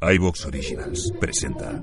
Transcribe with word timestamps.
iBox 0.00 0.46
Originals 0.46 1.12
presenta. 1.20 1.82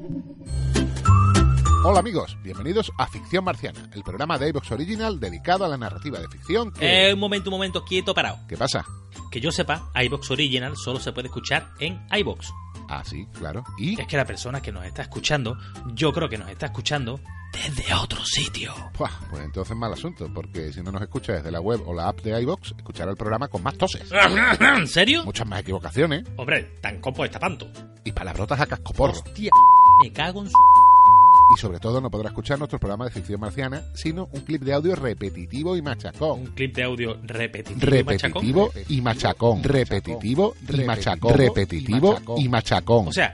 Hola 1.85 1.99
amigos, 1.99 2.35
bienvenidos 2.41 2.91
a 2.97 3.05
Ficción 3.05 3.43
Marciana, 3.43 3.91
el 3.93 4.01
programa 4.01 4.39
de 4.39 4.49
iBox 4.49 4.71
Original 4.71 5.19
dedicado 5.19 5.63
a 5.63 5.67
la 5.67 5.77
narrativa 5.77 6.19
de 6.19 6.27
ficción 6.29 6.71
que... 6.71 7.09
Eh, 7.09 7.13
un 7.13 7.19
momento, 7.19 7.51
un 7.51 7.57
momento, 7.57 7.85
quieto, 7.85 8.15
parado. 8.15 8.39
¿Qué 8.47 8.57
pasa? 8.57 8.83
Que 9.31 9.39
yo 9.39 9.51
sepa, 9.51 9.91
iBox 9.93 10.31
Original 10.31 10.75
solo 10.75 10.99
se 10.99 11.11
puede 11.11 11.27
escuchar 11.27 11.69
en 11.79 12.01
iBox. 12.11 12.51
Ah, 12.89 13.03
sí, 13.05 13.27
claro. 13.37 13.63
¿Y? 13.77 14.01
Es 14.01 14.07
que 14.07 14.17
la 14.17 14.25
persona 14.25 14.59
que 14.59 14.71
nos 14.71 14.83
está 14.85 15.03
escuchando, 15.03 15.57
yo 15.93 16.11
creo 16.13 16.27
que 16.27 16.39
nos 16.39 16.49
está 16.49 16.65
escuchando 16.67 17.19
desde 17.51 17.93
otro 17.93 18.23
sitio. 18.25 18.73
Buah, 18.97 19.11
pues 19.29 19.43
entonces 19.43 19.75
mal 19.75 19.91
asunto, 19.93 20.29
porque 20.33 20.71
si 20.71 20.81
no 20.81 20.91
nos 20.91 21.01
escucha 21.01 21.33
desde 21.33 21.51
la 21.51 21.59
web 21.59 21.81
o 21.85 21.93
la 21.93 22.07
app 22.07 22.21
de 22.21 22.39
iBox, 22.41 22.73
escuchará 22.77 23.11
el 23.11 23.17
programa 23.17 23.47
con 23.47 23.61
más 23.63 23.77
toses. 23.77 24.09
¿En 24.59 24.87
serio? 24.87 25.23
Muchas 25.25 25.47
más 25.47 25.61
equivocaciones. 25.61 26.25
Hombre, 26.37 26.77
tan 26.81 26.99
copo 26.99 27.25
está 27.25 27.39
panto. 27.39 27.67
Y 28.03 28.11
palabrotas 28.11 28.59
a 28.59 28.65
cascoporro. 28.65 29.13
Hostia, 29.13 29.51
me 30.03 30.11
cago 30.11 30.41
en 30.41 30.49
su... 30.49 30.55
Y 31.53 31.59
sobre 31.59 31.79
todo 31.79 31.99
no 31.99 32.09
podrá 32.09 32.29
escuchar 32.29 32.57
nuestro 32.57 32.79
programa 32.79 33.05
de 33.05 33.11
ficción 33.11 33.39
marciana, 33.41 33.83
sino 33.93 34.29
un 34.31 34.41
clip 34.41 34.61
de 34.61 34.73
audio 34.73 34.95
repetitivo 34.95 35.75
y 35.75 35.81
machacón. 35.81 36.39
Un 36.39 36.47
clip 36.47 36.73
de 36.73 36.83
audio 36.83 37.17
repetitivo, 37.23 37.91
repetitivo 37.91 38.71
y 38.87 39.01
machacón. 39.01 39.61
Repetitivo 39.61 40.55
y 40.69 40.81
machacón. 40.85 41.33
Repetitivo 41.33 42.21
y 42.37 42.47
machacón. 42.47 43.09
O 43.09 43.11
sea, 43.11 43.33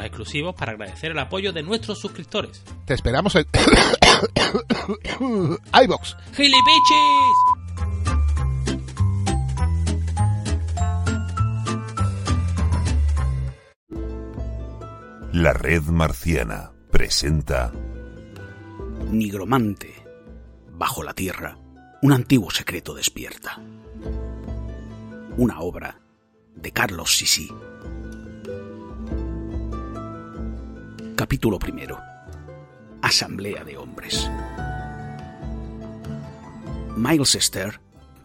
exclusivos 0.00 0.54
para 0.54 0.72
agradecer 0.72 1.12
el 1.12 1.18
apoyo 1.18 1.52
de 1.52 1.62
nuestros 1.62 1.98
suscriptores. 1.98 2.62
Te 2.84 2.94
esperamos 2.94 3.34
en 3.36 3.46
iBox. 5.84 6.16
¡Gilipichis! 6.34 7.62
La 15.32 15.54
red 15.54 15.82
marciana 15.84 16.72
presenta 16.90 17.72
Nigromante. 19.10 19.94
Bajo 20.72 21.02
la 21.02 21.14
tierra, 21.14 21.56
un 22.02 22.12
antiguo 22.12 22.50
secreto 22.50 22.94
despierta. 22.94 23.58
Una 25.38 25.60
obra 25.60 25.98
de 26.54 26.70
Carlos 26.72 27.16
Sisi. 27.16 27.48
Capítulo 31.16 31.58
primero. 31.58 31.98
Asamblea 33.02 33.64
de 33.64 33.76
hombres. 33.76 34.30
Miles 36.96 37.34
Esther 37.34 37.80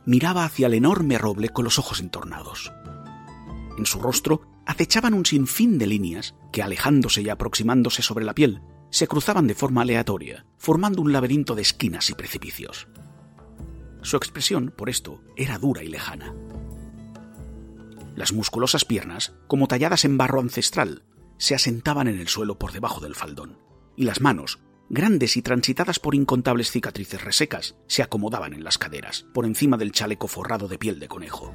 miraba 0.06 0.46
hacia 0.46 0.68
el 0.68 0.74
enorme 0.74 1.18
roble 1.18 1.50
con 1.50 1.66
los 1.66 1.80
ojos 1.80 2.00
entornados. 2.00 2.72
En 3.78 3.86
su 3.86 4.00
rostro 4.00 4.42
acechaban 4.66 5.14
un 5.14 5.26
sinfín 5.26 5.78
de 5.78 5.88
líneas 5.88 6.34
que, 6.52 6.64
alejándose 6.64 7.22
y 7.22 7.30
aproximándose 7.30 8.02
sobre 8.02 8.24
la 8.24 8.34
piel, 8.34 8.62
se 8.90 9.08
cruzaban 9.08 9.47
de 9.47 9.56
forma 9.56 9.81
aleatoria, 9.81 10.46
formando 10.58 11.02
un 11.02 11.12
laberinto 11.12 11.56
de 11.56 11.64
esquinas 11.64 12.09
y 12.09 12.14
precipicios. 12.14 12.88
Su 14.02 14.16
expresión, 14.16 14.74
por 14.76 14.90
esto, 14.90 15.22
era 15.36 15.58
dura 15.58 15.84
y 15.84 15.90
lejana. 15.90 16.34
Las 18.16 18.31
musculosas 18.31 18.86
piernas, 18.86 19.34
como 19.47 19.68
talladas 19.68 20.06
en 20.06 20.18
barro 20.18 20.40
ancestral, 20.40 21.03
se 21.38 21.56
asentaban 21.56 22.08
en 22.08 22.20
el 22.20 22.28
suelo 22.28 22.58
por 22.58 22.72
debajo 22.72 23.02
del 23.02 23.16
faldón, 23.16 23.59
y 23.96 24.03
las 24.03 24.22
manos, 24.22 24.59
grandes 24.90 25.38
y 25.38 25.42
transitadas 25.42 26.00
por 26.00 26.16
incontables 26.16 26.72
cicatrices 26.72 27.24
resecas, 27.24 27.75
se 27.88 28.03
acomodaban 28.03 28.53
en 28.53 28.64
las 28.64 28.78
caderas, 28.78 29.25
por 29.34 29.46
encima 29.46 29.78
del 29.78 29.92
chaleco 29.92 30.28
forrado 30.28 30.68
de 30.68 30.78
piel 30.78 31.00
de 31.00 31.08
conejo. 31.08 31.53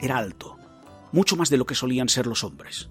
Era 0.00 0.18
alto, 0.18 0.58
mucho 1.12 1.36
más 1.36 1.50
de 1.50 1.56
lo 1.56 1.66
que 1.66 1.74
solían 1.74 2.08
ser 2.08 2.26
los 2.26 2.44
hombres, 2.44 2.90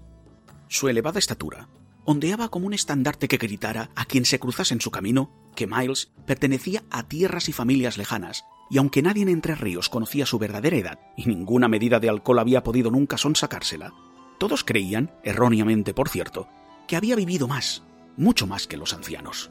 su 0.68 0.88
elevada 0.88 1.18
estatura 1.18 1.68
ondeaba 2.04 2.48
como 2.48 2.66
un 2.66 2.74
estandarte 2.74 3.28
que 3.28 3.36
gritara 3.36 3.90
a 3.94 4.04
quien 4.04 4.24
se 4.24 4.38
cruzase 4.38 4.74
en 4.74 4.80
su 4.80 4.90
camino 4.90 5.30
que 5.54 5.66
Miles 5.66 6.10
pertenecía 6.26 6.82
a 6.90 7.04
tierras 7.04 7.48
y 7.48 7.52
familias 7.52 7.96
lejanas, 7.96 8.44
y 8.70 8.78
aunque 8.78 9.02
nadie 9.02 9.22
en 9.22 9.28
Entre 9.28 9.54
Ríos 9.54 9.88
conocía 9.88 10.26
su 10.26 10.38
verdadera 10.38 10.76
edad 10.76 10.98
y 11.16 11.26
ninguna 11.26 11.68
medida 11.68 12.00
de 12.00 12.08
alcohol 12.08 12.38
había 12.38 12.62
podido 12.62 12.90
nunca 12.90 13.18
sonsacársela, 13.18 13.92
todos 14.38 14.64
creían, 14.64 15.12
erróneamente 15.22 15.94
por 15.94 16.08
cierto, 16.08 16.48
que 16.86 16.96
había 16.96 17.16
vivido 17.16 17.48
más, 17.48 17.82
mucho 18.16 18.46
más 18.46 18.66
que 18.66 18.76
los 18.76 18.94
ancianos. 18.94 19.50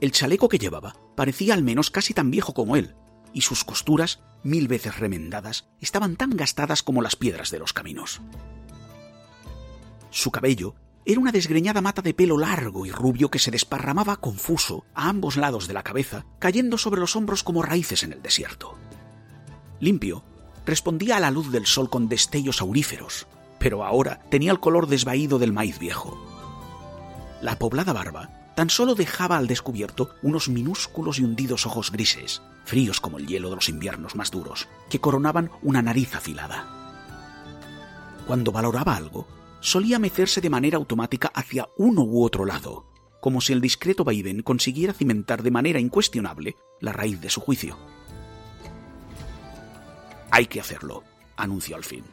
El 0.00 0.12
chaleco 0.12 0.48
que 0.48 0.58
llevaba 0.58 0.94
parecía 1.14 1.54
al 1.54 1.62
menos 1.62 1.90
casi 1.90 2.12
tan 2.12 2.30
viejo 2.30 2.52
como 2.54 2.76
él, 2.76 2.94
y 3.32 3.42
sus 3.42 3.64
costuras, 3.64 4.20
mil 4.42 4.68
veces 4.68 4.98
remendadas, 4.98 5.68
estaban 5.80 6.16
tan 6.16 6.30
gastadas 6.30 6.82
como 6.82 7.02
las 7.02 7.16
piedras 7.16 7.50
de 7.50 7.58
los 7.58 7.72
caminos. 7.72 8.20
Su 10.10 10.30
cabello 10.30 10.74
era 11.08 11.20
una 11.20 11.30
desgreñada 11.30 11.80
mata 11.80 12.02
de 12.02 12.14
pelo 12.14 12.36
largo 12.36 12.84
y 12.84 12.90
rubio 12.90 13.30
que 13.30 13.38
se 13.38 13.52
desparramaba 13.52 14.16
confuso 14.16 14.84
a 14.92 15.08
ambos 15.08 15.36
lados 15.36 15.68
de 15.68 15.74
la 15.74 15.84
cabeza, 15.84 16.26
cayendo 16.40 16.78
sobre 16.78 17.00
los 17.00 17.14
hombros 17.14 17.44
como 17.44 17.62
raíces 17.62 18.02
en 18.02 18.12
el 18.12 18.22
desierto. 18.22 18.74
Limpio, 19.78 20.24
respondía 20.66 21.16
a 21.16 21.20
la 21.20 21.30
luz 21.30 21.52
del 21.52 21.64
sol 21.64 21.88
con 21.90 22.08
destellos 22.08 22.60
auríferos, 22.60 23.28
pero 23.60 23.84
ahora 23.84 24.18
tenía 24.30 24.50
el 24.50 24.58
color 24.58 24.88
desvaído 24.88 25.38
del 25.38 25.52
maíz 25.52 25.78
viejo. 25.78 26.18
La 27.40 27.56
poblada 27.56 27.92
barba 27.92 28.52
tan 28.56 28.68
solo 28.68 28.96
dejaba 28.96 29.36
al 29.36 29.46
descubierto 29.46 30.10
unos 30.22 30.48
minúsculos 30.48 31.20
y 31.20 31.22
hundidos 31.22 31.66
ojos 31.66 31.92
grises, 31.92 32.42
fríos 32.64 33.00
como 33.00 33.18
el 33.18 33.28
hielo 33.28 33.50
de 33.50 33.56
los 33.56 33.68
inviernos 33.68 34.16
más 34.16 34.32
duros, 34.32 34.66
que 34.90 35.00
coronaban 35.00 35.50
una 35.62 35.82
nariz 35.82 36.16
afilada. 36.16 36.66
Cuando 38.26 38.50
valoraba 38.50 38.96
algo, 38.96 39.28
solía 39.66 39.98
mecerse 39.98 40.40
de 40.40 40.48
manera 40.48 40.76
automática 40.76 41.26
hacia 41.34 41.68
uno 41.76 42.04
u 42.04 42.22
otro 42.22 42.44
lado, 42.44 42.86
como 43.20 43.40
si 43.40 43.52
el 43.52 43.60
discreto 43.60 44.04
vaivén 44.04 44.42
consiguiera 44.42 44.92
cimentar 44.92 45.42
de 45.42 45.50
manera 45.50 45.80
incuestionable 45.80 46.54
la 46.80 46.92
raíz 46.92 47.20
de 47.20 47.28
su 47.30 47.40
juicio. 47.40 47.76
Hay 50.30 50.46
que 50.46 50.60
hacerlo, 50.60 51.02
anunció 51.36 51.74
al 51.74 51.82
fin. 51.82 52.04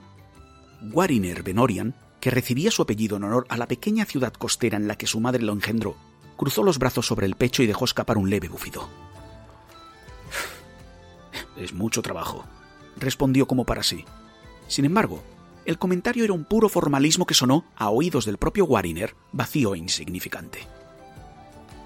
Wariner 0.92 1.44
Benorian, 1.44 1.94
que 2.20 2.32
recibía 2.32 2.72
su 2.72 2.82
apellido 2.82 3.18
en 3.18 3.26
honor 3.26 3.46
a 3.50 3.58
la 3.58 3.68
pequeña 3.68 4.06
ciudad 4.06 4.34
costera 4.34 4.76
en 4.76 4.88
la 4.88 4.96
que 4.96 5.06
su 5.06 5.20
madre 5.20 5.44
lo 5.44 5.54
engendró, 5.54 5.96
cruzó 6.36 6.64
los 6.64 6.80
brazos 6.80 7.06
sobre 7.06 7.28
el 7.28 7.36
pecho 7.36 7.62
y 7.62 7.68
dejó 7.68 7.86
escapar 7.86 8.18
un 8.18 8.32
leve 8.32 8.48
bufido. 8.48 8.90
Es 11.56 11.72
mucho 11.72 12.02
trabajo, 12.02 12.46
respondió 12.98 13.46
como 13.46 13.64
para 13.64 13.84
sí. 13.84 14.06
Sin 14.68 14.86
embargo, 14.86 15.22
el 15.66 15.78
comentario 15.78 16.24
era 16.24 16.34
un 16.34 16.46
puro 16.46 16.70
formalismo 16.70 17.26
que 17.26 17.34
sonó, 17.34 17.66
a 17.76 17.90
oídos 17.90 18.26
del 18.26 18.38
propio 18.38 18.66
Wariner, 18.66 19.16
vacío 19.32 19.76
e 19.76 19.78
insignificante. 19.78 20.68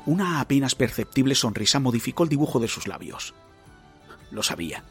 Una 0.06 0.40
apenas 0.40 0.76
perceptible 0.76 1.36
sonrisa 1.36 1.80
modificó 1.80 2.24
el 2.24 2.30
dibujo 2.30 2.60
de 2.60 2.68
sus 2.68 2.88
labios. 2.88 3.34
Lo 4.32 4.42
sabía. 4.42 4.84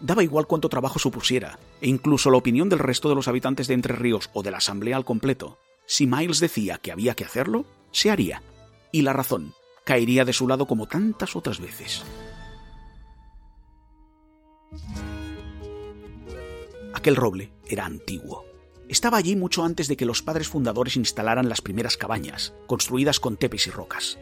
Daba 0.00 0.24
igual 0.24 0.46
cuánto 0.46 0.68
trabajo 0.68 0.98
supusiera, 0.98 1.58
e 1.80 1.88
incluso 1.88 2.30
la 2.30 2.38
opinión 2.38 2.68
del 2.68 2.80
resto 2.80 3.08
de 3.08 3.14
los 3.14 3.28
habitantes 3.28 3.68
de 3.68 3.74
Entre 3.74 3.94
Ríos 3.94 4.30
o 4.34 4.42
de 4.42 4.50
la 4.50 4.58
Asamblea 4.58 4.96
al 4.96 5.04
completo. 5.04 5.58
Si 5.86 6.06
Miles 6.06 6.40
decía 6.40 6.78
que 6.78 6.92
había 6.92 7.14
que 7.14 7.24
hacerlo, 7.24 7.66
se 7.92 8.10
haría. 8.10 8.42
Y 8.92 9.02
la 9.02 9.12
razón 9.12 9.54
caería 9.84 10.24
de 10.24 10.32
su 10.32 10.48
lado 10.48 10.66
como 10.66 10.88
tantas 10.88 11.36
otras 11.36 11.60
veces. 11.60 12.04
Aquel 17.04 17.16
roble 17.16 17.52
era 17.68 17.84
antiguo. 17.84 18.46
Estaba 18.88 19.18
allí 19.18 19.36
mucho 19.36 19.62
antes 19.62 19.88
de 19.88 19.96
que 19.98 20.06
los 20.06 20.22
padres 20.22 20.48
fundadores 20.48 20.96
instalaran 20.96 21.50
las 21.50 21.60
primeras 21.60 21.98
cabañas, 21.98 22.54
construidas 22.66 23.20
con 23.20 23.36
tepes 23.36 23.66
y 23.66 23.70
rocas. 23.70 24.18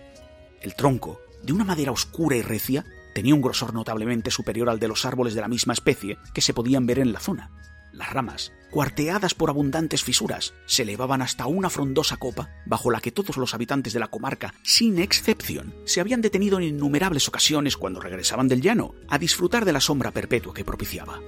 El 0.61 0.75
tronco, 0.75 1.21
de 1.45 1.53
una 1.53 1.63
madera 1.63 1.93
oscura 1.93 2.35
y 2.35 2.43
recia, 2.43 2.85
tenía 3.15 3.37
un 3.37 3.41
grosor 3.41 3.73
notablemente 3.73 4.33
superior 4.33 4.69
al 4.69 4.81
de 4.81 4.89
los 4.89 5.05
árboles 5.05 5.35
de 5.35 5.43
la 5.43 5.47
misma 5.47 5.75
especie 5.75 6.19
que 6.35 6.41
se 6.41 6.55
podían 6.55 6.85
ver 6.85 6.99
en 6.99 7.13
la 7.13 7.21
zona. 7.21 7.53
Las 7.93 8.13
ramas, 8.13 8.53
cuarteadas 8.73 9.35
por 9.35 9.49
abundantes 9.49 10.03
fisuras, 10.03 10.53
se 10.67 10.83
elevaban 10.83 11.23
hasta 11.23 11.47
una 11.47 11.71
frondosa 11.71 12.17
copa 12.17 12.51
bajo 12.67 12.91
la 12.91 13.01
que 13.01 13.13
todos 13.13 13.37
los 13.37 13.55
habitantes 13.55 13.93
de 13.93 14.01
la 14.01 14.09
comarca, 14.09 14.55
sin 14.65 14.99
excepción, 14.99 15.73
se 15.85 16.01
habían 16.01 16.21
detenido 16.21 16.59
en 16.59 16.65
innumerables 16.65 17.29
ocasiones 17.29 17.77
cuando 17.77 18.01
regresaban 18.01 18.49
del 18.49 18.61
llano 18.61 18.97
a 19.09 19.19
disfrutar 19.19 19.65
de 19.65 19.73
la 19.73 19.81
sombra 19.81 20.11
perpetua 20.11 20.53
que 20.53 20.65
propiciaba. 20.65 21.21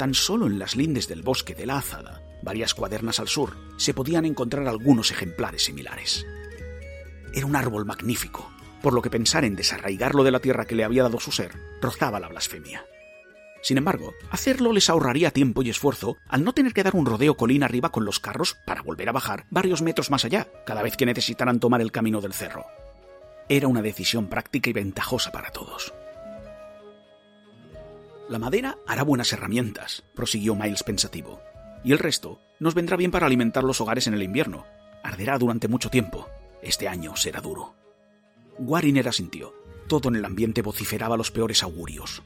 Tan 0.00 0.14
solo 0.14 0.46
en 0.46 0.58
las 0.58 0.76
lindes 0.76 1.08
del 1.08 1.20
bosque 1.20 1.54
de 1.54 1.66
la 1.66 1.76
Azada, 1.76 2.22
varias 2.40 2.72
cuadernas 2.72 3.20
al 3.20 3.28
sur, 3.28 3.58
se 3.76 3.92
podían 3.92 4.24
encontrar 4.24 4.66
algunos 4.66 5.10
ejemplares 5.10 5.64
similares. 5.64 6.24
Era 7.34 7.44
un 7.44 7.54
árbol 7.54 7.84
magnífico, 7.84 8.50
por 8.80 8.94
lo 8.94 9.02
que 9.02 9.10
pensar 9.10 9.44
en 9.44 9.56
desarraigarlo 9.56 10.24
de 10.24 10.30
la 10.30 10.38
tierra 10.38 10.64
que 10.64 10.74
le 10.74 10.84
había 10.84 11.02
dado 11.02 11.20
su 11.20 11.32
ser 11.32 11.52
rozaba 11.82 12.18
la 12.18 12.28
blasfemia. 12.28 12.82
Sin 13.60 13.76
embargo, 13.76 14.14
hacerlo 14.30 14.72
les 14.72 14.88
ahorraría 14.88 15.32
tiempo 15.32 15.60
y 15.60 15.68
esfuerzo 15.68 16.16
al 16.28 16.44
no 16.44 16.54
tener 16.54 16.72
que 16.72 16.82
dar 16.82 16.96
un 16.96 17.04
rodeo 17.04 17.36
colina 17.36 17.66
arriba 17.66 17.92
con 17.92 18.06
los 18.06 18.20
carros 18.20 18.56
para 18.64 18.80
volver 18.80 19.10
a 19.10 19.12
bajar 19.12 19.44
varios 19.50 19.82
metros 19.82 20.10
más 20.10 20.24
allá 20.24 20.48
cada 20.64 20.82
vez 20.82 20.96
que 20.96 21.04
necesitaran 21.04 21.60
tomar 21.60 21.82
el 21.82 21.92
camino 21.92 22.22
del 22.22 22.32
cerro. 22.32 22.64
Era 23.50 23.68
una 23.68 23.82
decisión 23.82 24.28
práctica 24.28 24.70
y 24.70 24.72
ventajosa 24.72 25.30
para 25.30 25.50
todos. 25.50 25.92
La 28.30 28.38
madera 28.38 28.78
hará 28.86 29.02
buenas 29.02 29.32
herramientas, 29.32 30.04
prosiguió 30.14 30.54
Miles 30.54 30.84
pensativo, 30.84 31.40
y 31.82 31.90
el 31.90 31.98
resto 31.98 32.40
nos 32.60 32.74
vendrá 32.74 32.96
bien 32.96 33.10
para 33.10 33.26
alimentar 33.26 33.64
los 33.64 33.80
hogares 33.80 34.06
en 34.06 34.14
el 34.14 34.22
invierno. 34.22 34.66
Arderá 35.02 35.36
durante 35.36 35.66
mucho 35.66 35.90
tiempo. 35.90 36.28
Este 36.62 36.86
año 36.86 37.16
será 37.16 37.40
duro. 37.40 37.74
Wariner 38.56 39.08
asintió. 39.08 39.52
Todo 39.88 40.10
en 40.10 40.14
el 40.14 40.24
ambiente 40.24 40.62
vociferaba 40.62 41.16
los 41.16 41.32
peores 41.32 41.64
augurios. 41.64 42.22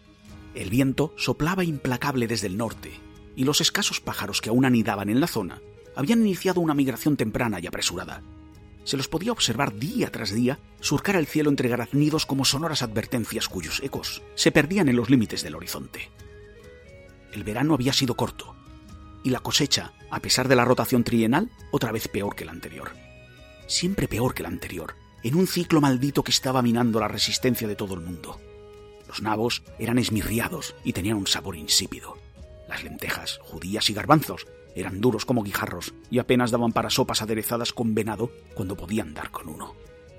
El 0.55 0.69
viento 0.69 1.15
soplaba 1.17 1.65
implacable 1.65 2.27
desde 2.27 2.49
el 2.49 2.59
norte, 2.59 2.93
y 3.35 3.45
los 3.45 3.62
escasos 3.62 4.03
pájaros 4.03 4.43
que 4.43 4.50
aún 4.50 4.67
anidaban 4.67 5.09
en 5.09 5.21
la 5.21 5.27
zona 5.27 5.62
habían 5.97 6.21
iniciado 6.21 6.61
una 6.61 6.75
migración 6.75 7.17
temprana 7.17 7.61
y 7.61 7.67
apresurada. 7.67 8.23
Se 8.85 8.97
los 8.97 9.09
podía 9.09 9.33
observar 9.33 9.75
día 9.75 10.11
tras 10.13 10.33
día 10.33 10.59
surcar 10.81 11.17
el 11.17 11.27
cielo 11.27 11.51
entre 11.51 11.69
graznidos 11.69 12.27
como 12.27 12.45
sonoras 12.45 12.83
advertencias 12.83 13.49
cuyos 13.49 13.81
ecos 13.83 14.23
se 14.35 14.53
perdían 14.53 14.89
en 14.89 14.97
los 14.97 15.11
límites 15.11 15.43
del 15.43 15.57
horizonte. 15.57 16.11
El 17.33 17.45
verano 17.45 17.75
había 17.75 17.93
sido 17.93 18.15
corto, 18.15 18.55
y 19.25 19.31
la 19.31 19.41
cosecha, 19.41 19.93
a 20.11 20.21
pesar 20.21 20.49
de 20.49 20.57
la 20.57 20.67
rotación 20.67 21.03
trienal, 21.03 21.51
otra 21.73 21.91
vez 21.91 22.09
peor 22.09 22.37
que 22.37 22.45
la 22.45 22.53
anterior. 22.53 22.93
Siempre 23.67 24.07
peor 24.07 24.35
que 24.35 24.43
la 24.43 24.51
anterior, 24.51 24.95
en 25.23 25.35
un 25.35 25.47
ciclo 25.47 25.81
maldito 25.81 26.23
que 26.23 26.31
estaba 26.31 26.61
minando 26.61 27.01
la 27.01 27.09
resistencia 27.09 27.67
de 27.67 27.77
todo 27.77 27.95
el 27.95 28.01
mundo. 28.01 28.39
Los 29.09 29.23
nabos 29.23 29.63
eran 29.79 29.99
esmirriados 29.99 30.75
y 30.85 30.93
tenían 30.93 31.17
un 31.17 31.27
sabor 31.27 31.57
insípido. 31.57 32.19
Las 32.69 32.85
lentejas, 32.85 33.39
judías 33.43 33.89
y 33.89 33.95
garbanzos 33.95 34.47
eran 34.75 35.00
duros 35.00 35.25
como 35.25 35.43
guijarros 35.43 35.94
y 36.11 36.19
apenas 36.19 36.50
daban 36.50 36.73
para 36.73 36.91
sopas 36.91 37.23
aderezadas 37.23 37.73
con 37.73 37.94
venado 37.94 38.31
cuando 38.55 38.76
podían 38.76 39.15
dar 39.15 39.31
con 39.31 39.49
uno. 39.49 39.75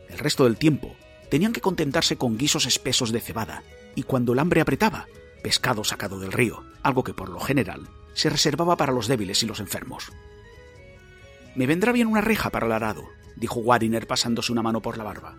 El 0.09 0.19
resto 0.19 0.45
del 0.45 0.57
tiempo 0.57 0.95
tenían 1.29 1.53
que 1.53 1.61
contentarse 1.61 2.17
con 2.17 2.37
guisos 2.37 2.65
espesos 2.65 3.11
de 3.11 3.21
cebada 3.21 3.63
y 3.95 4.03
cuando 4.03 4.33
el 4.33 4.39
hambre 4.39 4.61
apretaba, 4.61 5.07
pescado 5.43 5.83
sacado 5.83 6.19
del 6.19 6.31
río, 6.31 6.63
algo 6.83 7.03
que 7.03 7.13
por 7.13 7.29
lo 7.29 7.39
general 7.39 7.87
se 8.13 8.29
reservaba 8.29 8.77
para 8.77 8.93
los 8.93 9.07
débiles 9.07 9.43
y 9.43 9.45
los 9.45 9.59
enfermos. 9.59 10.11
Me 11.55 11.67
vendrá 11.67 11.91
bien 11.91 12.07
una 12.07 12.21
reja 12.21 12.49
para 12.49 12.65
el 12.65 12.71
arado, 12.71 13.03
dijo 13.35 13.59
Wariner 13.59 14.07
pasándose 14.07 14.51
una 14.51 14.61
mano 14.61 14.81
por 14.81 14.97
la 14.97 15.03
barba. 15.03 15.37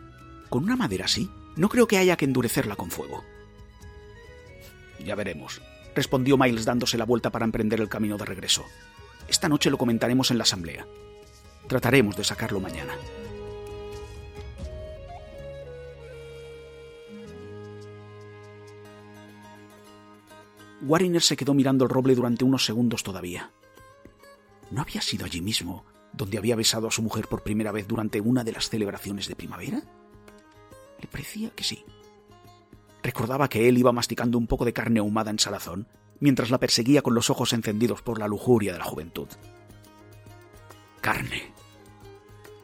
Con 0.49 0.65
una 0.65 0.77
madera 0.77 1.07
así, 1.07 1.31
no 1.57 1.69
creo 1.69 1.87
que 1.87 1.99
haya 1.99 2.17
que 2.17 2.25
endurecerla 2.25 2.77
con 2.77 2.91
fuego. 2.91 3.25
Ya 5.05 5.15
veremos, 5.15 5.61
respondió 5.95 6.37
Miles 6.37 6.65
dándose 6.65 6.99
la 6.99 7.05
vuelta 7.05 7.31
para 7.31 7.45
emprender 7.45 7.81
el 7.81 7.89
camino 7.89 8.17
de 8.17 8.25
regreso. 8.25 8.65
Esta 9.29 9.49
noche 9.49 9.71
lo 9.71 9.79
comentaremos 9.79 10.31
en 10.31 10.39
la 10.39 10.45
asamblea. 10.45 10.87
Trataremos 11.67 12.17
de 12.17 12.25
sacarlo 12.25 12.61
mañana. 12.61 12.95
Wariner 20.83 21.23
se 21.23 21.37
quedó 21.37 21.55
mirando 21.55 21.85
el 21.85 21.91
roble 21.91 22.15
durante 22.15 22.45
unos 22.45 22.65
segundos 22.65 23.03
todavía. 23.03 23.51
¿No 24.71 24.83
había 24.83 25.01
sido 25.01 25.25
allí 25.25 25.41
mismo 25.41 25.85
donde 26.13 26.39
había 26.39 26.57
besado 26.57 26.87
a 26.87 26.93
su 26.93 27.03
mujer 27.03 27.27
por 27.27 27.43
primera 27.43 27.73
vez 27.73 27.89
durante 27.89 28.21
una 28.21 28.45
de 28.45 28.53
las 28.53 28.69
celebraciones 28.69 29.27
de 29.27 29.37
primavera? 29.37 29.83
Le 31.01 31.09
parecía 31.09 31.51
que 31.51 31.65
sí. 31.65 31.85
Recordaba 33.03 33.49
que 33.49 33.69
él 33.69 33.79
iba 33.79 33.93
masticando 33.93 34.39
un 34.39 34.47
poco 34.47 34.65
de 34.65 34.73
carne 34.73 35.01
ahumada 35.01 35.31
en 35.31 35.39
salazón 35.39 35.89
mientras 36.21 36.51
la 36.51 36.59
perseguía 36.59 37.03
con 37.03 37.15
los 37.15 37.31
ojos 37.31 37.53
encendidos 37.53 38.03
por 38.03 38.19
la 38.19 38.29
lujuria 38.29 38.73
de 38.73 38.79
la 38.79 38.85
juventud. 38.85 39.29
Carne. 41.01 41.53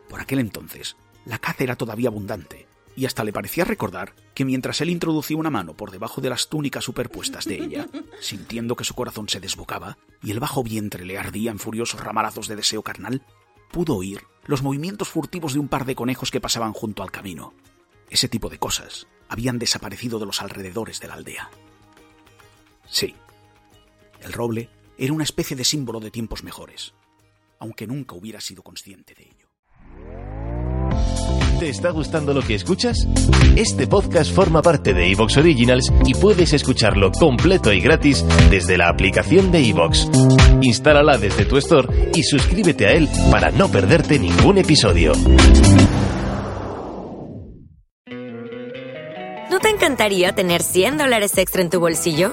Por 0.09 0.21
aquel 0.21 0.41
entonces, 0.41 0.97
la 1.25 1.39
caza 1.39 1.65
era 1.65 1.77
todavía 1.77 2.09
abundante, 2.09 2.67
y 2.97 3.07
hasta 3.07 3.25
le 3.25 3.33
parecía 3.33 3.65
recordar 3.65 4.15
que 4.35 4.45
mientras 4.45 4.81
él 4.81 4.91
introducía 4.91 5.37
una 5.37 5.51
mano 5.51 5.75
por 5.75 5.91
debajo 5.91 6.21
de 6.21 6.31
las 6.31 6.49
túnicas 6.49 6.85
superpuestas 6.85 7.45
de 7.47 7.57
ella, 7.57 7.89
sintiendo 8.21 8.77
que 8.77 8.85
su 8.85 8.95
corazón 8.95 9.29
se 9.29 9.41
desbocaba 9.41 9.99
y 10.23 10.31
el 10.31 10.41
bajo 10.41 10.63
vientre 10.63 11.05
le 11.05 11.19
ardía 11.19 11.51
en 11.51 11.59
furiosos 11.59 12.01
ramalazos 12.01 12.49
de 12.49 12.57
deseo 12.57 12.83
carnal, 12.83 13.23
pudo 13.71 13.97
oír 13.97 14.23
los 14.45 14.63
movimientos 14.63 15.09
furtivos 15.09 15.55
de 15.55 15.61
un 15.61 15.69
par 15.69 15.85
de 15.85 15.95
conejos 15.95 16.31
que 16.31 16.41
pasaban 16.41 16.73
junto 16.73 17.03
al 17.03 17.11
camino. 17.11 17.55
Ese 18.11 18.29
tipo 18.29 18.51
de 18.51 18.59
cosas 18.59 19.07
habían 19.29 19.59
desaparecido 19.59 20.19
de 20.19 20.27
los 20.27 20.43
alrededores 20.43 21.01
de 21.01 21.09
la 21.09 21.15
aldea. 21.15 21.51
Sí, 22.87 23.15
el 24.23 24.33
roble 24.33 24.69
era 24.97 25.13
una 25.13 25.25
especie 25.25 25.57
de 25.57 25.65
símbolo 25.65 26.01
de 26.01 26.11
tiempos 26.11 26.45
mejores, 26.45 26.95
aunque 27.59 27.87
nunca 27.87 28.15
hubiera 28.15 28.41
sido 28.41 28.63
consciente 28.63 29.15
de 29.15 29.25
ello. 29.25 29.49
¿Te 31.59 31.69
está 31.69 31.91
gustando 31.91 32.35
lo 32.35 32.43
que 32.43 32.57
escuchas? 32.57 32.97
Este 33.55 33.87
podcast 33.87 34.35
forma 34.35 34.63
parte 34.63 34.93
de 34.93 35.13
Evox 35.13 35.37
Originals 35.37 35.93
y 36.05 36.15
puedes 36.15 36.53
escucharlo 36.53 37.13
completo 37.13 37.73
y 37.73 37.81
gratis 37.81 38.25
desde 38.51 38.77
la 38.77 38.89
aplicación 38.89 39.53
de 39.53 39.69
Evox. 39.69 40.09
Instálala 40.61 41.19
desde 41.19 41.45
tu 41.45 41.57
store 41.59 42.11
y 42.15 42.23
suscríbete 42.25 42.87
a 42.87 42.93
él 42.93 43.09
para 43.31 43.51
no 43.53 43.71
perderte 43.71 44.19
ningún 44.19 44.59
episodio. 44.59 45.13
te 49.63 49.69
encantaría 49.69 50.33
tener 50.33 50.63
100 50.63 50.99
dólares 50.99 51.39
extra 51.39 51.63
en 51.63 51.71
tu 51.71 51.81
bolsillo? 51.81 52.33